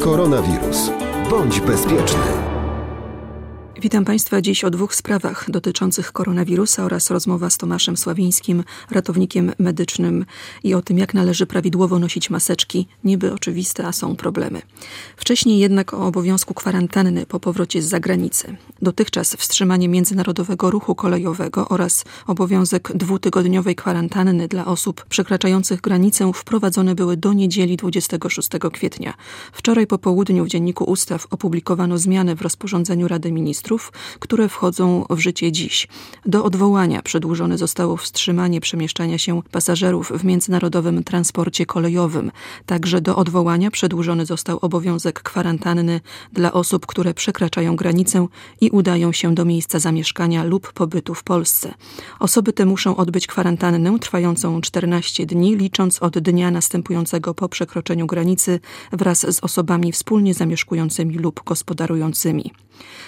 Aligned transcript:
Koronawirus. 0.00 0.90
Bądź 1.30 1.60
bezpieczny. 1.60 2.55
Witam 3.80 4.04
Państwa 4.04 4.42
dziś 4.42 4.64
o 4.64 4.70
dwóch 4.70 4.94
sprawach 4.94 5.50
dotyczących 5.50 6.12
koronawirusa 6.12 6.84
oraz 6.84 7.10
rozmowa 7.10 7.50
z 7.50 7.56
Tomaszem 7.56 7.96
Sławińskim, 7.96 8.64
ratownikiem 8.90 9.52
medycznym 9.58 10.24
i 10.64 10.74
o 10.74 10.82
tym, 10.82 10.98
jak 10.98 11.14
należy 11.14 11.46
prawidłowo 11.46 11.98
nosić 11.98 12.30
maseczki. 12.30 12.86
Niby 13.04 13.32
oczywiste, 13.32 13.86
a 13.86 13.92
są 13.92 14.16
problemy. 14.16 14.62
Wcześniej 15.16 15.58
jednak 15.58 15.94
o 15.94 16.06
obowiązku 16.06 16.54
kwarantanny 16.54 17.26
po 17.26 17.40
powrocie 17.40 17.82
z 17.82 17.88
zagranicy. 17.88 18.56
Dotychczas 18.82 19.34
wstrzymanie 19.34 19.88
międzynarodowego 19.88 20.70
ruchu 20.70 20.94
kolejowego 20.94 21.68
oraz 21.68 22.04
obowiązek 22.26 22.92
dwutygodniowej 22.94 23.74
kwarantanny 23.74 24.48
dla 24.48 24.66
osób 24.66 25.04
przekraczających 25.04 25.80
granicę 25.80 26.30
wprowadzone 26.34 26.94
były 26.94 27.16
do 27.16 27.32
niedzieli 27.32 27.76
26 27.76 28.48
kwietnia. 28.72 29.14
Wczoraj 29.52 29.86
po 29.86 29.98
południu 29.98 30.44
w 30.44 30.48
Dzienniku 30.48 30.84
Ustaw 30.84 31.26
opublikowano 31.30 31.98
zmiany 31.98 32.34
w 32.34 32.42
rozporządzeniu 32.42 33.08
Rady 33.08 33.32
Ministrów 33.32 33.65
które 34.18 34.48
wchodzą 34.48 35.04
w 35.10 35.18
życie 35.18 35.52
dziś. 35.52 35.88
Do 36.26 36.44
odwołania 36.44 37.02
przedłużone 37.02 37.58
zostało 37.58 37.96
wstrzymanie 37.96 38.60
przemieszczania 38.60 39.18
się 39.18 39.42
pasażerów 39.50 40.12
w 40.14 40.24
międzynarodowym 40.24 41.04
transporcie 41.04 41.66
kolejowym. 41.66 42.30
Także 42.66 43.00
do 43.00 43.16
odwołania 43.16 43.70
przedłużony 43.70 44.26
został 44.26 44.58
obowiązek 44.62 45.22
kwarantanny 45.22 46.00
dla 46.32 46.52
osób, 46.52 46.86
które 46.86 47.14
przekraczają 47.14 47.76
granicę 47.76 48.26
i 48.60 48.70
udają 48.70 49.12
się 49.12 49.34
do 49.34 49.44
miejsca 49.44 49.78
zamieszkania 49.78 50.44
lub 50.44 50.72
pobytu 50.72 51.14
w 51.14 51.22
Polsce. 51.22 51.74
Osoby 52.20 52.52
te 52.52 52.66
muszą 52.66 52.96
odbyć 52.96 53.26
kwarantannę 53.26 53.98
trwającą 53.98 54.60
14 54.60 55.26
dni, 55.26 55.56
licząc 55.56 56.02
od 56.02 56.18
dnia 56.18 56.50
następującego 56.50 57.34
po 57.34 57.48
przekroczeniu 57.48 58.06
granicy 58.06 58.60
wraz 58.92 59.34
z 59.34 59.44
osobami 59.44 59.92
wspólnie 59.92 60.34
zamieszkującymi 60.34 61.14
lub 61.14 61.44
gospodarującymi. 61.44 62.52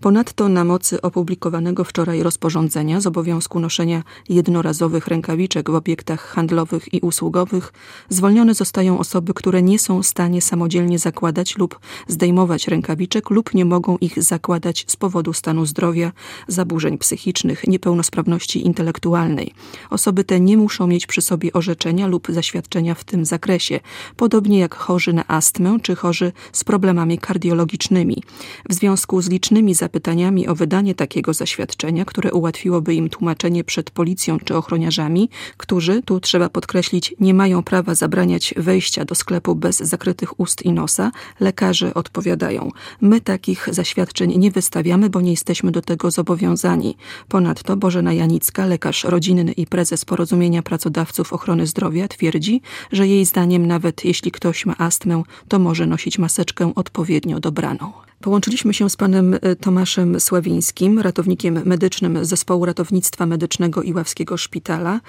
Ponadto 0.00 0.39
na 0.48 0.64
mocy 0.64 1.02
opublikowanego 1.02 1.84
wczoraj 1.84 2.22
rozporządzenia 2.22 3.00
z 3.00 3.06
obowiązku 3.06 3.60
noszenia 3.60 4.02
jednorazowych 4.28 5.06
rękawiczek 5.06 5.70
w 5.70 5.74
obiektach 5.74 6.26
handlowych 6.26 6.94
i 6.94 7.00
usługowych 7.00 7.72
zwolnione 8.08 8.54
zostają 8.54 8.98
osoby, 8.98 9.34
które 9.34 9.62
nie 9.62 9.78
są 9.78 10.02
w 10.02 10.06
stanie 10.06 10.42
samodzielnie 10.42 10.98
zakładać 10.98 11.58
lub 11.58 11.80
zdejmować 12.08 12.68
rękawiczek 12.68 13.30
lub 13.30 13.54
nie 13.54 13.64
mogą 13.64 13.96
ich 14.00 14.22
zakładać 14.22 14.84
z 14.88 14.96
powodu 14.96 15.32
stanu 15.32 15.66
zdrowia, 15.66 16.12
zaburzeń 16.48 16.98
psychicznych, 16.98 17.66
niepełnosprawności 17.66 18.66
intelektualnej. 18.66 19.54
Osoby 19.90 20.24
te 20.24 20.40
nie 20.40 20.56
muszą 20.56 20.86
mieć 20.86 21.06
przy 21.06 21.20
sobie 21.20 21.52
orzeczenia 21.52 22.06
lub 22.06 22.28
zaświadczenia 22.28 22.94
w 22.94 23.04
tym 23.04 23.24
zakresie, 23.24 23.80
podobnie 24.16 24.58
jak 24.58 24.74
chorzy 24.74 25.12
na 25.12 25.24
astmę 25.28 25.76
czy 25.82 25.96
chorzy 25.96 26.32
z 26.52 26.64
problemami 26.64 27.18
kardiologicznymi. 27.18 28.22
W 28.68 28.74
związku 28.74 29.22
z 29.22 29.28
licznymi 29.28 29.74
zapytaniami 29.74 30.29
o 30.48 30.54
wydanie 30.54 30.94
takiego 30.94 31.34
zaświadczenia, 31.34 32.04
które 32.04 32.32
ułatwiłoby 32.32 32.94
im 32.94 33.08
tłumaczenie 33.08 33.64
przed 33.64 33.90
policją 33.90 34.38
czy 34.38 34.56
ochroniarzami, 34.56 35.30
którzy, 35.56 36.02
tu 36.02 36.20
trzeba 36.20 36.48
podkreślić, 36.48 37.14
nie 37.20 37.34
mają 37.34 37.62
prawa 37.62 37.94
zabraniać 37.94 38.54
wejścia 38.56 39.04
do 39.04 39.14
sklepu 39.14 39.54
bez 39.54 39.78
zakrytych 39.78 40.40
ust 40.40 40.62
i 40.62 40.72
nosa, 40.72 41.10
lekarze 41.40 41.94
odpowiadają: 41.94 42.70
My 43.00 43.20
takich 43.20 43.68
zaświadczeń 43.70 44.38
nie 44.38 44.50
wystawiamy, 44.50 45.10
bo 45.10 45.20
nie 45.20 45.30
jesteśmy 45.30 45.70
do 45.70 45.82
tego 45.82 46.10
zobowiązani. 46.10 46.96
Ponadto 47.28 47.76
Bożena 47.76 48.12
Janicka, 48.12 48.66
lekarz 48.66 49.04
rodzinny 49.04 49.52
i 49.52 49.66
prezes 49.66 50.04
Porozumienia 50.04 50.62
Pracodawców 50.62 51.32
Ochrony 51.32 51.66
Zdrowia, 51.66 52.08
twierdzi, 52.08 52.60
że 52.92 53.06
jej 53.06 53.24
zdaniem 53.24 53.66
nawet 53.66 54.04
jeśli 54.04 54.30
ktoś 54.30 54.66
ma 54.66 54.74
astmę, 54.78 55.22
to 55.48 55.58
może 55.58 55.86
nosić 55.86 56.18
maseczkę 56.18 56.72
odpowiednio 56.74 57.40
dobraną. 57.40 58.09
Połączyliśmy 58.24 58.74
się 58.74 58.90
z 58.90 58.96
panem 58.96 59.34
e, 59.34 59.56
Tomaszem 59.56 60.20
Sławińskim, 60.20 60.98
ratownikiem 60.98 61.62
medycznym 61.66 62.24
Zespołu 62.24 62.64
Ratownictwa 62.64 63.26
Medycznego 63.26 63.82
Iławskiego 63.82 64.36
Szpitala. 64.36 65.00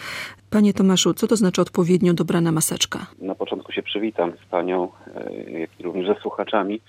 Panie 0.49 0.73
Tomaszu, 0.73 1.13
co 1.13 1.27
to 1.27 1.35
znaczy 1.35 1.61
odpowiednio 1.61 2.13
dobrana 2.13 2.51
maseczka? 2.51 2.99
Na 3.21 3.35
początku 3.35 3.71
się 3.71 3.83
przywitam 3.83 4.31
z 4.31 4.49
panią, 4.49 4.89
e, 5.15 5.51
jak 5.59 5.69
i 5.79 5.83
również 5.83 6.07
ze 6.07 6.21
słuchaczami. 6.21 6.81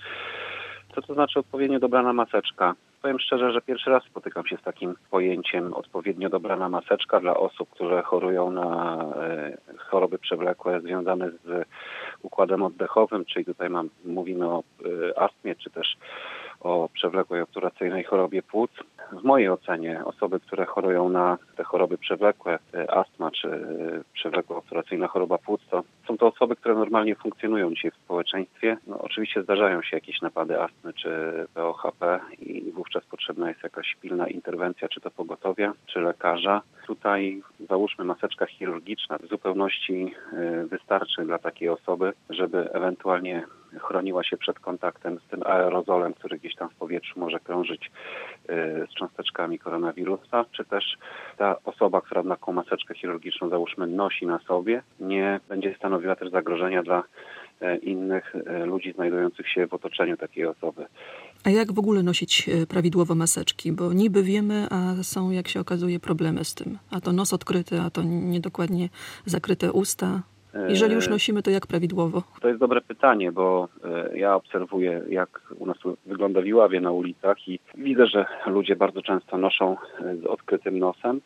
Co 0.95 1.01
to 1.01 1.13
znaczy 1.13 1.39
odpowiednio 1.39 1.79
dobrana 1.79 2.13
maseczka? 2.13 2.75
Powiem 3.01 3.19
szczerze, 3.19 3.51
że 3.51 3.61
pierwszy 3.61 3.89
raz 3.89 4.03
spotykam 4.03 4.47
się 4.47 4.57
z 4.57 4.61
takim 4.61 4.95
pojęciem 5.11 5.73
odpowiednio 5.73 6.29
dobrana 6.29 6.69
maseczka 6.69 7.19
dla 7.19 7.37
osób, 7.37 7.69
które 7.69 8.01
chorują 8.01 8.51
na 8.51 8.97
e, 9.15 9.57
choroby 9.77 10.19
przewlekłe 10.19 10.81
związane 10.81 11.29
z 11.29 11.65
układem 12.23 12.63
oddechowym, 12.63 13.25
czyli 13.25 13.45
tutaj 13.45 13.69
mam, 13.69 13.89
mówimy 14.05 14.47
o 14.47 14.63
e, 15.09 15.19
astmie, 15.19 15.55
czy 15.55 15.69
też 15.69 15.97
o 16.59 16.89
przewlekłej 16.93 17.41
obturacyjnej 17.41 18.03
chorobie 18.03 18.41
płuc. 18.41 18.71
W 19.11 19.23
mojej 19.23 19.49
ocenie 19.49 20.05
osoby, 20.05 20.39
które 20.39 20.65
chorują 20.65 21.09
na 21.09 21.37
te 21.55 21.63
choroby 21.63 21.97
przewlekłe, 21.97 22.59
e, 22.73 22.91
astma 22.91 23.31
czy 23.31 23.47
e, 23.47 23.59
przewlekła 24.13 24.57
obturacyjna 24.57 25.07
choroba 25.07 25.37
płuc, 25.37 25.61
to 25.69 25.83
są 26.07 26.17
to 26.17 26.27
osoby, 26.27 26.55
które 26.55 26.75
normalnie 26.75 27.15
funkcjonują 27.15 27.73
dzisiaj 27.73 27.91
w 27.91 28.03
społeczeństwie. 28.05 28.77
No, 28.87 28.99
oczywiście 28.99 29.43
zdarzają 29.43 29.81
się 29.81 29.97
jakieś 29.97 30.21
napady 30.21 30.61
astmy 30.61 30.93
czy 30.93 31.09
POHP 31.53 32.19
i 32.39 32.71
wówczas 32.71 33.05
potrzebna 33.05 33.49
jest 33.49 33.63
jakaś 33.63 33.95
pilna 34.01 34.27
interwencja, 34.27 34.87
czy 34.87 35.01
to 35.01 35.11
pogotowia, 35.11 35.73
czy 35.85 35.99
lekarza. 35.99 36.61
Tutaj 36.87 37.41
załóżmy 37.69 38.05
maseczka 38.05 38.45
chirurgiczna 38.45 39.17
w 39.17 39.27
zupełności 39.27 40.15
e, 40.33 40.65
wystarczy 40.65 41.25
dla 41.25 41.37
takiej 41.37 41.69
osoby, 41.69 42.13
żeby 42.29 42.71
ewentualnie 42.71 43.43
chroniła 43.79 44.23
się 44.23 44.37
przed 44.37 44.59
kontaktem 44.59 45.19
z 45.19 45.29
tym 45.29 45.43
aerozolem, 45.45 46.13
który 46.13 46.37
gdzieś 46.37 46.55
tam 46.55 46.69
w 46.69 46.75
powietrzu 46.75 47.19
może 47.19 47.39
krążyć 47.39 47.81
y, 47.85 47.89
z 48.91 48.93
cząsteczkami 48.93 49.59
koronawirusa, 49.59 50.45
czy 50.51 50.65
też 50.65 50.97
ta 51.37 51.55
osoba, 51.65 52.01
która 52.01 52.23
taką 52.23 52.53
maseczkę 52.53 52.95
chirurgiczną 52.95 53.49
załóżmy 53.49 53.87
nosi 53.87 54.25
na 54.25 54.39
sobie, 54.39 54.81
nie 54.99 55.39
będzie 55.49 55.75
stanowiła 55.77 56.15
też 56.15 56.31
zagrożenia 56.31 56.83
dla 56.83 57.03
e, 57.61 57.77
innych 57.77 58.35
e, 58.35 58.65
ludzi 58.65 58.93
znajdujących 58.93 59.49
się 59.49 59.67
w 59.67 59.73
otoczeniu 59.73 60.17
takiej 60.17 60.45
osoby. 60.45 60.85
A 61.43 61.49
jak 61.49 61.71
w 61.71 61.79
ogóle 61.79 62.03
nosić 62.03 62.49
e, 62.49 62.67
prawidłowo 62.67 63.15
maseczki? 63.15 63.71
Bo 63.71 63.93
niby 63.93 64.23
wiemy, 64.23 64.67
a 64.69 65.03
są, 65.03 65.31
jak 65.31 65.47
się 65.47 65.59
okazuje, 65.59 65.99
problemy 65.99 66.45
z 66.45 66.53
tym. 66.55 66.77
A 66.91 67.01
to 67.01 67.11
nos 67.11 67.33
odkryty, 67.33 67.79
a 67.79 67.89
to 67.89 68.03
niedokładnie 68.03 68.89
zakryte 69.25 69.71
usta. 69.71 70.21
Jeżeli 70.69 70.95
już 70.95 71.09
nosimy, 71.09 71.43
to 71.43 71.51
jak 71.51 71.67
prawidłowo? 71.67 72.23
To 72.41 72.47
jest 72.47 72.59
dobre 72.59 72.81
pytanie, 72.81 73.31
bo 73.31 73.67
e, 73.83 74.17
ja 74.17 74.35
obserwuję, 74.35 75.01
jak 75.09 75.41
u 75.59 75.65
nas 75.65 75.77
wygląda 76.05 76.41
w 76.41 76.45
Iławie 76.45 76.81
na 76.81 76.91
ulicach 76.91 77.47
i 77.47 77.59
widzę, 77.75 78.07
że 78.07 78.25
ludzie 78.45 78.75
bardzo 78.75 79.01
często 79.01 79.37
noszą 79.37 79.77
e, 80.01 80.15
z 80.15 80.25
odkrytym 80.25 80.79
nosem. 80.79 81.21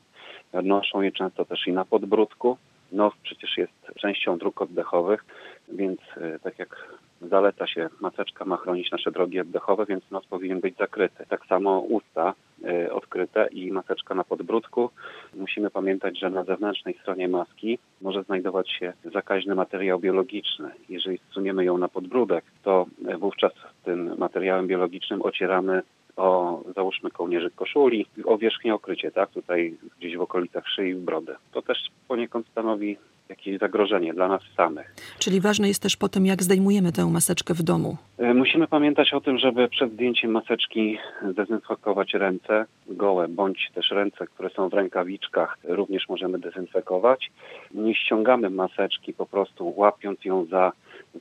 Noszą 0.64 1.02
je 1.02 1.12
często 1.12 1.46
też 1.46 1.68
i 1.68 1.74
na 1.74 1.86
podbródku. 1.86 2.58
Nos 2.92 3.14
przecież 3.24 3.58
jest 3.58 3.74
częścią 3.96 4.38
dróg 4.38 4.62
oddechowych, 4.62 5.26
więc 5.70 6.00
e, 6.18 6.40
tak 6.40 6.60
jak 6.60 6.88
zaleca 7.22 7.68
się, 7.68 7.90
maseczka 8.00 8.46
ma 8.46 8.58
chronić 8.58 8.92
nasze 8.92 9.12
drogi 9.12 9.40
oddechowe, 9.40 9.86
więc 9.86 10.12
nos 10.12 10.26
powinien 10.26 10.60
być 10.60 10.78
zakryty. 10.78 11.26
Tak 11.30 11.46
samo 11.46 11.80
usta 11.80 12.34
y, 12.66 12.94
odkryte 12.94 13.48
i 13.52 13.72
maseczka 13.72 14.16
na 14.16 14.24
podbródku. 14.24 14.90
Musimy 15.36 15.70
pamiętać, 15.70 16.20
że 16.20 16.30
na 16.30 16.44
zewnętrznej 16.44 16.98
stronie 17.02 17.28
maski 17.28 17.80
może 18.02 18.24
znajdować 18.24 18.72
się 18.72 18.94
zakaźny 19.14 19.56
materiał 19.56 20.00
biologiczny. 20.00 20.72
Jeżeli 20.90 21.20
zsuniemy 21.32 21.66
ją 21.66 21.78
na 21.78 21.88
podbródek, 21.88 22.46
to 22.64 22.86
wówczas 23.20 23.52
tym 23.84 24.18
materiałem 24.18 24.68
biologicznym 24.68 25.22
ocieramy 25.22 25.82
o 26.18 26.62
załóżmy 26.76 27.12
kołnierzyk 27.12 27.56
koszuli, 27.56 28.06
o 28.26 28.38
wierzchnie 28.38 28.74
okrycie, 28.74 29.12
tak, 29.12 29.30
tutaj 29.30 29.78
gdzieś 30.00 30.18
w 30.18 30.22
okolicach 30.22 30.68
szyi 30.68 30.92
i 30.92 30.96
brody. 30.96 31.36
To 31.52 31.62
też 31.62 31.78
poniekąd 32.08 32.48
stanowi 32.48 32.98
jakieś 33.30 33.60
zagrożenie 33.60 34.14
dla 34.14 34.28
nas 34.28 34.42
samych. 34.58 34.96
Czyli 35.20 35.42
ważne 35.42 35.68
jest 35.68 35.82
też 35.82 35.98
po 35.98 36.10
tym, 36.10 36.26
jak 36.26 36.44
zdejmujemy 36.44 36.92
tę 36.92 37.06
maseczkę 37.06 37.54
w 37.54 37.64
domu. 37.64 37.98
E, 38.18 38.34
musimy 38.34 38.68
pamiętać 38.68 39.14
o 39.14 39.22
tym, 39.22 39.38
żeby 39.38 39.68
przed 39.68 39.94
zdjęciem 39.94 40.32
maseczki 40.32 40.98
zdezynfekować 41.32 42.14
ręce 42.14 42.66
gołe, 42.88 43.28
bądź 43.28 43.72
też 43.76 43.92
ręce, 43.92 44.28
które 44.28 44.50
są 44.50 44.70
w 44.70 44.74
rękawiczkach, 44.74 45.58
również 45.64 46.10
możemy 46.10 46.40
dezynfekować. 46.40 47.32
Nie 47.74 47.96
ściągamy 47.96 48.50
maseczki 48.50 49.14
po 49.14 49.26
prostu 49.26 49.74
łapiąc 49.76 50.26
ją 50.26 50.46
za 50.46 50.72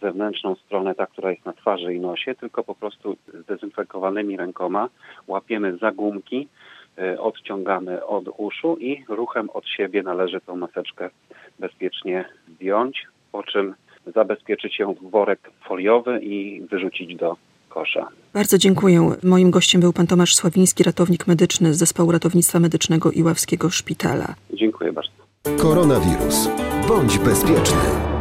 zewnętrzną 0.02 0.54
stronę, 0.54 0.94
ta, 0.94 1.06
która 1.06 1.30
jest 1.30 1.44
na 1.44 1.52
twarzy 1.52 1.94
i 1.94 2.00
nosie, 2.00 2.34
tylko 2.34 2.64
po 2.64 2.74
prostu 2.74 3.16
zdezynfekowanymi 3.34 4.36
rękoma 4.36 4.88
łapiemy 5.26 5.76
za 5.76 5.92
gumki, 5.92 6.48
odciągamy 7.18 8.06
od 8.06 8.24
uszu 8.36 8.76
i 8.80 9.04
ruchem 9.08 9.50
od 9.50 9.68
siebie 9.68 10.02
należy 10.02 10.40
tą 10.40 10.56
maseczkę 10.56 11.10
bezpiecznie 11.58 12.24
zdjąć, 12.54 13.06
po 13.32 13.42
czym 13.42 13.74
zabezpieczyć 14.14 14.78
ją 14.78 14.94
w 14.94 15.10
worek 15.10 15.50
foliowy 15.68 16.20
i 16.22 16.60
wyrzucić 16.60 17.16
do 17.16 17.36
kosza. 17.68 18.08
Bardzo 18.34 18.58
dziękuję. 18.58 19.10
Moim 19.22 19.50
gościem 19.50 19.80
był 19.80 19.92
pan 19.92 20.06
Tomasz 20.06 20.34
Sławiński, 20.34 20.82
ratownik 20.84 21.26
medyczny 21.26 21.74
z 21.74 21.78
Zespołu 21.78 22.12
Ratownictwa 22.12 22.60
Medycznego 22.60 23.10
Iławskiego 23.12 23.70
Szpitala. 23.70 24.34
Dziękuję 24.52 24.92
bardzo. 24.92 25.12
Koronawirus. 25.62 26.48
Bądź 26.88 27.18
bezpieczny. 27.18 28.15